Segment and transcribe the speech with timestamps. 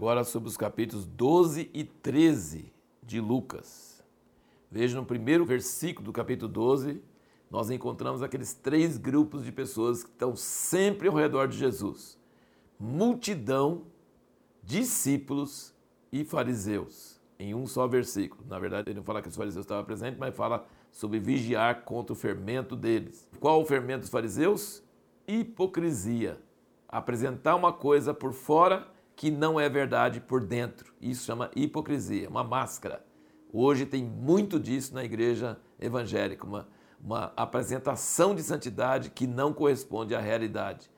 [0.00, 2.72] agora sobre os capítulos 12 e 13
[3.02, 4.02] de Lucas.
[4.70, 7.02] Veja no primeiro versículo do capítulo 12,
[7.50, 12.18] nós encontramos aqueles três grupos de pessoas que estão sempre ao redor de Jesus:
[12.78, 13.82] multidão,
[14.62, 15.74] discípulos
[16.10, 18.42] e fariseus, em um só versículo.
[18.48, 22.14] Na verdade, ele não fala que os fariseus estavam presentes, mas fala sobre vigiar contra
[22.14, 23.28] o fermento deles.
[23.38, 24.82] Qual o fermento dos fariseus?
[25.28, 26.40] Hipocrisia.
[26.88, 28.88] Apresentar uma coisa por fora
[29.20, 30.94] que não é verdade por dentro.
[30.98, 33.04] Isso chama hipocrisia, uma máscara.
[33.52, 36.66] Hoje tem muito disso na igreja evangélica, uma,
[36.98, 40.90] uma apresentação de santidade que não corresponde à realidade.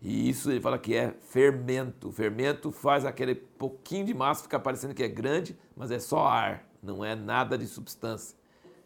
[0.00, 2.08] E isso ele fala que é fermento.
[2.08, 6.26] O fermento faz aquele pouquinho de massa ficar parecendo que é grande, mas é só
[6.26, 8.34] ar, não é nada de substância.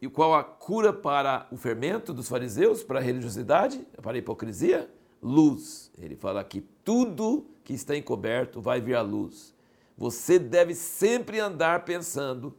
[0.00, 4.90] E qual a cura para o fermento dos fariseus, para a religiosidade, para a hipocrisia?
[5.22, 5.90] Luz.
[5.96, 9.54] Ele fala que tudo que está encoberto vai vir à luz.
[9.96, 12.54] Você deve sempre andar pensando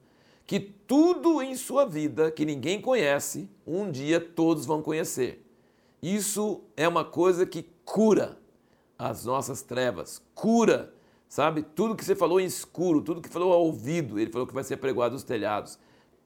[0.45, 5.45] que tudo em sua vida que ninguém conhece, um dia todos vão conhecer.
[6.01, 8.37] Isso é uma coisa que cura
[8.97, 10.93] as nossas trevas, cura,
[11.27, 11.63] sabe?
[11.63, 14.63] Tudo que você falou em escuro, tudo que falou ao ouvido, ele falou que vai
[14.63, 15.79] ser pregoado nos telhados.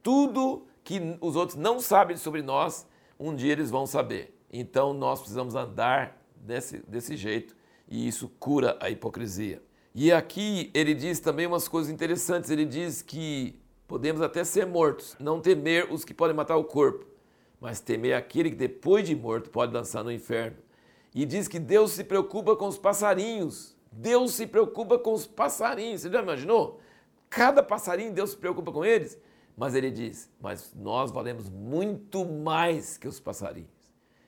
[0.03, 2.88] Tudo que os outros não sabem sobre nós,
[3.19, 4.35] um dia eles vão saber.
[4.52, 6.17] Então nós precisamos andar
[6.48, 7.56] desse, desse jeito
[7.88, 9.62] e isso cura a hipocrisia.
[9.94, 12.50] E aqui ele diz também umas coisas interessantes.
[12.50, 17.06] Ele diz que podemos até ser mortos, não temer os que podem matar o corpo,
[17.59, 20.58] mas temer aquele que depois de morto pode lançar no inferno.
[21.16, 23.76] E diz que Deus se preocupa com os passarinhos.
[23.92, 26.02] Deus se preocupa com os passarinhos.
[26.02, 26.80] Você já imaginou?
[27.30, 29.20] Cada passarinho Deus se preocupa com eles.
[29.56, 33.72] Mas ele diz: Mas nós valemos muito mais que os passarinhos.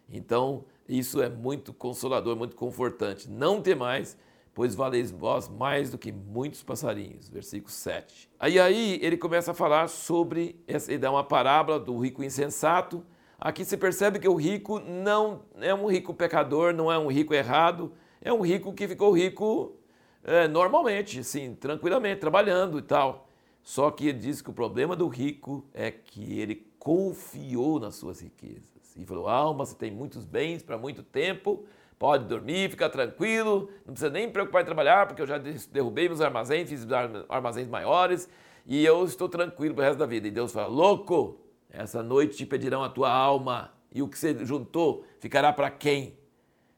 [0.10, 3.30] Então, isso é muito consolador, muito confortante.
[3.30, 4.18] Não temais,
[4.56, 7.30] pois valeis vós mais do que muitos passarinhos.
[7.30, 8.28] Versículo 7.
[8.40, 13.06] Aí, aí ele começa a falar sobre, ele dá uma parábola do rico insensato.
[13.40, 17.36] Aqui se percebe que o rico não é um rico pecador, não é um rico
[17.36, 19.78] errado, é um rico que ficou rico
[20.24, 23.30] é, normalmente, assim, tranquilamente, trabalhando e tal.
[23.62, 28.22] Só que ele diz que o problema do rico é que ele confiou nas suas
[28.22, 28.79] riquezas.
[28.96, 31.66] E falou: Alma, você tem muitos bens para muito tempo,
[31.98, 36.22] pode dormir, fica tranquilo, não precisa nem preocupar em trabalhar, porque eu já derrubei meus
[36.22, 36.88] armazéns, fiz
[37.28, 38.30] armazéns maiores
[38.66, 40.28] e eu estou tranquilo para o resto da vida.
[40.28, 41.40] E Deus fala: Louco,
[41.70, 46.18] essa noite te pedirão a tua alma, e o que você juntou ficará para quem?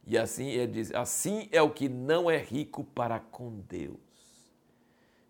[0.05, 3.99] E assim ele diz: Assim é o que não é rico para com Deus.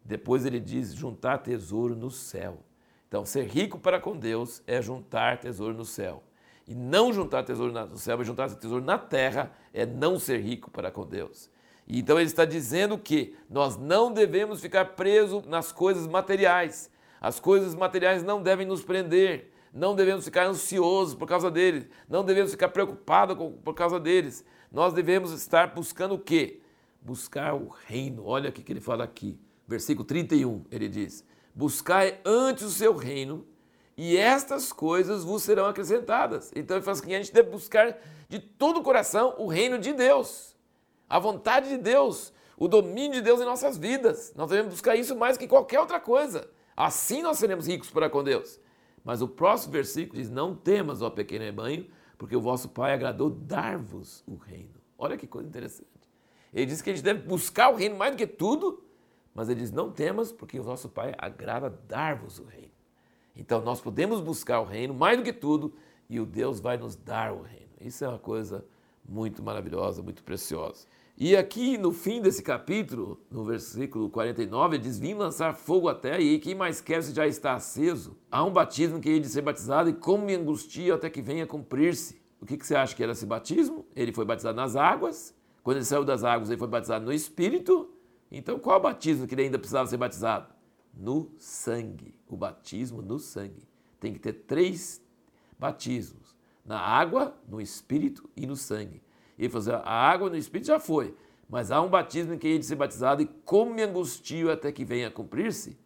[0.03, 2.59] Depois ele diz juntar tesouro no céu.
[3.07, 6.23] Então, ser rico para com Deus é juntar tesouro no céu.
[6.71, 10.71] E não juntar tesouro no céu, mas juntar tesouro na terra é não ser rico
[10.71, 11.49] para com Deus.
[11.85, 16.89] E então ele está dizendo que nós não devemos ficar presos nas coisas materiais.
[17.19, 19.51] As coisas materiais não devem nos prender.
[19.73, 21.87] Não devemos ficar ansiosos por causa deles.
[22.07, 24.45] Não devemos ficar preocupados por causa deles.
[24.71, 26.61] Nós devemos estar buscando o quê?
[27.01, 28.25] Buscar o reino.
[28.25, 29.37] Olha o que ele fala aqui
[29.71, 33.45] versículo 31, ele diz: Buscai antes o seu reino,
[34.03, 36.51] e estas coisas vos serão acrescentadas.
[36.55, 37.95] Então ele fala assim: a gente deve buscar
[38.27, 40.55] de todo o coração o reino de Deus,
[41.07, 44.33] a vontade de Deus, o domínio de Deus em nossas vidas.
[44.35, 46.49] Nós devemos buscar isso mais que qualquer outra coisa.
[46.75, 48.59] Assim nós seremos ricos para com Deus.
[49.03, 51.85] Mas o próximo versículo diz: Não temas, ó pequeno rebanho,
[52.17, 54.81] porque o vosso Pai agradou dar-vos o reino.
[54.97, 55.87] Olha que coisa interessante.
[56.51, 58.83] Ele diz que a gente deve buscar o reino mais do que tudo
[59.33, 62.71] mas ele diz: Não temas, porque o nosso Pai agrada dar-vos o reino.
[63.35, 65.73] Então nós podemos buscar o reino mais do que tudo
[66.09, 67.71] e o Deus vai nos dar o reino.
[67.79, 68.65] Isso é uma coisa
[69.07, 70.85] muito maravilhosa, muito preciosa.
[71.17, 76.15] E aqui no fim desse capítulo, no versículo 49, ele diz: Vim lançar fogo até
[76.15, 78.17] aí, quem mais quer se já está aceso?
[78.31, 81.45] Há um batismo que hei de ser batizado, e como me angustia até que venha
[81.45, 82.19] cumprir-se.
[82.41, 83.85] O que, que você acha que era esse batismo?
[83.95, 85.35] Ele foi batizado nas águas.
[85.61, 87.93] Quando ele saiu das águas, ele foi batizado no Espírito.
[88.31, 90.47] Então, qual batismo que ele ainda precisava ser batizado?
[90.93, 92.13] No sangue.
[92.27, 93.67] O batismo no sangue.
[93.99, 95.01] Tem que ter três
[95.57, 96.35] batismos:
[96.65, 99.01] na água, no espírito e no sangue.
[99.37, 101.15] E ele falou assim, a água no espírito já foi,
[101.49, 104.71] mas há um batismo em que ele de ser batizado, e como me angustio até
[104.71, 105.77] que venha a cumprir-se?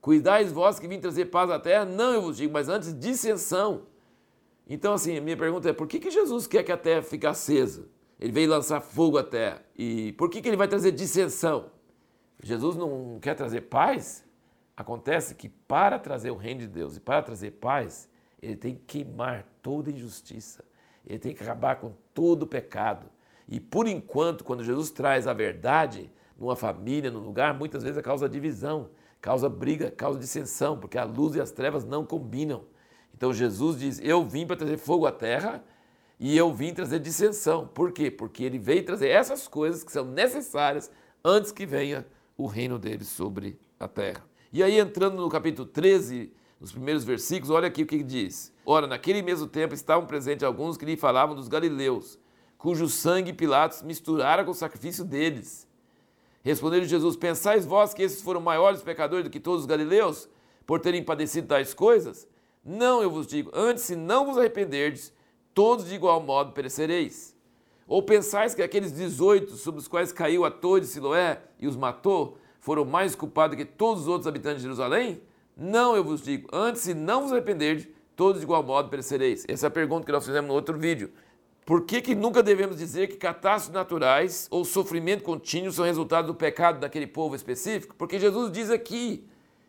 [0.00, 1.84] Cuidais vós que vim trazer paz à terra?
[1.84, 3.86] Não, eu vos digo, mas antes dissensão.
[4.68, 7.26] Então, assim, a minha pergunta é: por que, que Jesus quer que a terra fique
[7.26, 7.88] acesa?
[8.18, 9.62] Ele veio lançar fogo à terra.
[9.76, 11.70] E por que, que ele vai trazer dissensão?
[12.42, 14.23] Jesus não quer trazer paz?
[14.76, 18.08] Acontece que para trazer o reino de Deus e para trazer paz,
[18.42, 20.64] ele tem que queimar toda injustiça,
[21.06, 23.06] ele tem que acabar com todo pecado.
[23.48, 28.02] E por enquanto, quando Jesus traz a verdade, numa família, num lugar, muitas vezes é
[28.02, 28.90] causa divisão,
[29.20, 32.64] causa briga, causa dissensão, porque a luz e as trevas não combinam.
[33.16, 35.62] Então Jesus diz: Eu vim para trazer fogo à terra
[36.18, 37.66] e eu vim trazer dissensão.
[37.66, 38.10] Por quê?
[38.10, 40.90] Porque ele veio trazer essas coisas que são necessárias
[41.24, 42.06] antes que venha
[42.36, 44.22] o reino dele sobre a terra.
[44.54, 48.52] E aí, entrando no capítulo 13, nos primeiros versículos, olha aqui o que diz.
[48.64, 52.20] Ora, naquele mesmo tempo estavam presentes alguns que lhe falavam dos galileus,
[52.56, 55.66] cujo sangue Pilatos misturara com o sacrifício deles.
[56.44, 60.28] Respondeu Jesus: Pensais vós que esses foram maiores pecadores do que todos os galileus,
[60.64, 62.28] por terem padecido tais coisas?
[62.64, 65.12] Não, eu vos digo, antes, se não vos arrependerdes,
[65.52, 67.36] todos de igual modo perecereis.
[67.88, 71.74] Ou pensais que aqueles 18 sobre os quais caiu a torre de Siloé e os
[71.74, 75.20] matou, foram mais culpados que todos os outros habitantes de Jerusalém?
[75.54, 79.44] Não, eu vos digo, antes, se não vos arrependerdes, todos de igual modo perecereis.
[79.46, 81.12] Essa é a pergunta que nós fizemos no outro vídeo.
[81.66, 86.34] Por que, que nunca devemos dizer que catástrofes naturais ou sofrimento contínuo são resultado do
[86.34, 87.94] pecado daquele povo específico?
[87.98, 89.28] Porque Jesus diz aqui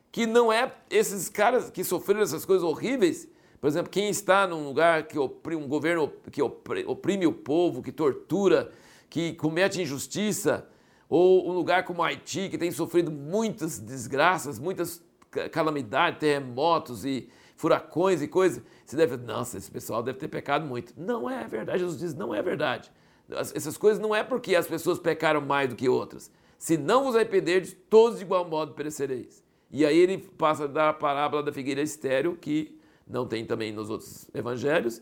[0.09, 3.29] que não é esses caras que sofreram essas coisas horríveis
[3.65, 7.91] por exemplo, quem está num lugar que oprime, um governo que oprime o povo, que
[7.91, 8.71] tortura,
[9.09, 10.67] que comete injustiça,
[11.09, 15.03] ou um lugar como Haiti, que tem sofrido muitas desgraças, muitas
[15.51, 20.93] calamidades, terremotos e furacões e coisas, você deve, nossa, esse pessoal deve ter pecado muito.
[20.97, 22.91] Não é verdade, Jesus diz, não é verdade.
[23.29, 26.31] Essas coisas não é porque as pessoas pecaram mais do que outras.
[26.57, 29.43] Se não vos arrependerdes, todos de igual modo perecereis.
[29.71, 33.71] E aí ele passa a dar a parábola da figueira estéreo, que não tem também
[33.71, 35.01] nos outros evangelhos,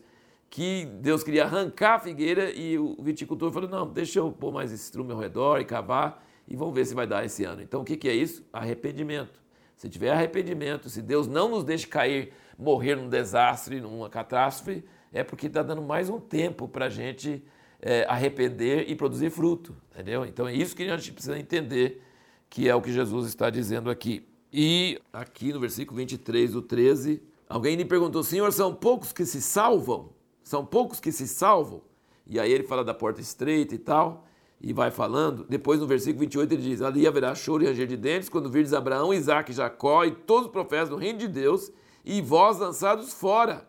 [0.54, 4.70] que Deus queria arrancar a figueira e o viticultor falou: não, deixa eu pôr mais
[4.70, 7.60] estrume ao redor e cavar e vamos ver se vai dar esse ano.
[7.60, 8.44] Então o que é isso?
[8.52, 9.42] Arrependimento.
[9.76, 15.24] Se tiver arrependimento, se Deus não nos deixa cair, morrer num desastre, numa catástrofe, é
[15.24, 17.44] porque está dando mais um tempo para a gente
[17.82, 20.24] é, arrepender e produzir fruto, entendeu?
[20.24, 22.00] Então é isso que a gente precisa entender,
[22.48, 24.24] que é o que Jesus está dizendo aqui.
[24.52, 29.40] E aqui no versículo 23 do 13, Alguém lhe perguntou, Senhor, são poucos que se
[29.40, 30.10] salvam?
[30.44, 31.80] São poucos que se salvam?
[32.26, 34.26] E aí ele fala da porta estreita e tal,
[34.60, 35.44] e vai falando.
[35.48, 38.74] Depois no versículo 28 ele diz: Ali haverá choro e ranger de dentes quando virdes
[38.74, 41.72] Abraão, Isaac, Jacó e todos os profetas do reino de Deus,
[42.04, 43.66] e vós lançados fora.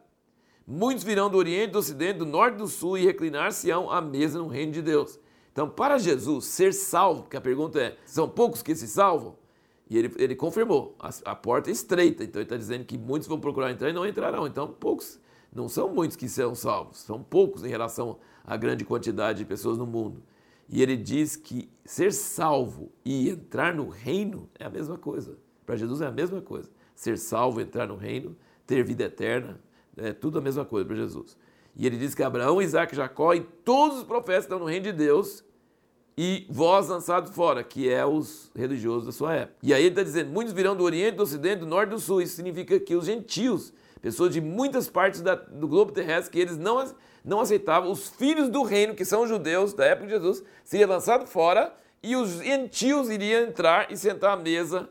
[0.68, 4.40] Muitos virão do Oriente, do Ocidente, do Norte e do Sul e reclinar-se-ão à mesa
[4.40, 5.20] no reino de Deus.
[5.52, 9.38] Então, para Jesus ser salvo, porque a pergunta é: são poucos que se salvam?
[9.90, 13.28] E ele, ele confirmou, a, a porta é estreita, então ele está dizendo que muitos
[13.28, 14.48] vão procurar entrar e não entrarão.
[14.48, 15.20] Então, poucos,
[15.56, 19.78] não são muitos que serão salvos, são poucos em relação à grande quantidade de pessoas
[19.78, 20.22] no mundo.
[20.68, 25.38] E ele diz que ser salvo e entrar no reino é a mesma coisa.
[25.66, 26.70] Para Jesus é a mesma coisa.
[26.94, 28.36] Ser salvo, entrar no reino,
[28.68, 29.58] ter vida eterna,
[29.96, 31.38] é tudo a mesma coisa para Jesus.
[31.74, 34.94] E ele diz que Abraão, Isaac, Jacó e todos os profetas estão no reino de
[34.94, 35.45] Deus
[36.18, 39.58] e vós lançados fora, que é os religiosos da sua época.
[39.62, 42.22] E aí ele está dizendo: muitos virão do Oriente, do Ocidente, do Norte do Sul.
[42.22, 46.58] Isso significa que os gentios, pessoas de muitas partes da, do globo terrestre, que eles
[46.58, 50.44] não, não aceitavam, os filhos do reino, que são os judeus da época de Jesus,
[50.64, 54.88] seriam lançados fora e os gentios iriam entrar e sentar à mesa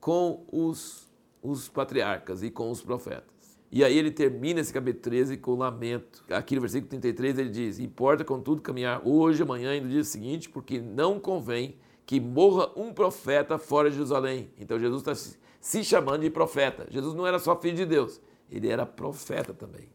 [0.00, 1.06] com os,
[1.42, 3.33] os patriarcas e com os profetas.
[3.74, 6.22] E aí ele termina esse capítulo 13 com lamento.
[6.30, 10.48] Aqui no versículo 33 ele diz: Importa contudo caminhar hoje, amanhã e no dia seguinte,
[10.48, 11.76] porque não convém
[12.06, 14.48] que morra um profeta fora de Jerusalém.
[14.56, 16.86] Então Jesus está se chamando de profeta.
[16.88, 19.88] Jesus não era só filho de Deus, ele era profeta também.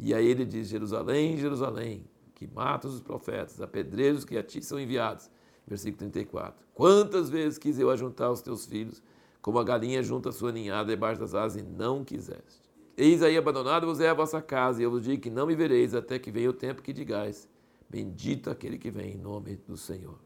[0.00, 4.80] E aí ele diz: Jerusalém, Jerusalém, que matas os profetas, apedrejos que a ti são
[4.80, 5.30] enviados.
[5.66, 6.66] Versículo 34.
[6.72, 9.02] Quantas vezes quis eu ajuntar os teus filhos,
[9.42, 12.67] como a galinha junta a sua ninhada debaixo das asas, e não quiseste.
[13.00, 15.54] Eis aí abandonado vos é a vossa casa, e eu vos digo que não me
[15.54, 17.48] vereis até que venha o tempo que digais:
[17.88, 20.18] Bendito aquele que vem em nome do Senhor.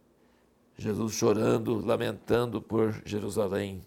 [0.79, 3.85] Jesus chorando, lamentando por Jerusalém.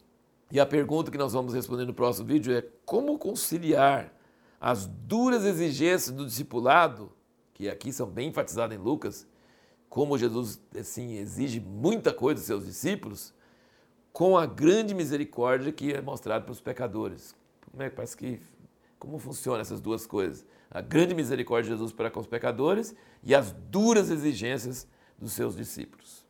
[0.52, 4.14] E a pergunta que nós vamos responder no próximo vídeo é: como conciliar
[4.62, 7.12] as duras exigências do discipulado,
[7.56, 9.28] que aqui são bem enfatizadas em Lucas,
[9.90, 13.34] como Jesus assim exige muita coisa dos seus discípulos,
[14.14, 17.36] com a grande misericórdia que é mostrada para os pecadores.
[17.72, 18.40] Como é que parece que
[19.06, 20.46] como funcionam essas duas coisas?
[20.70, 25.56] A grande misericórdia de Jesus para com os pecadores e as duras exigências dos seus
[25.56, 26.26] discípulos.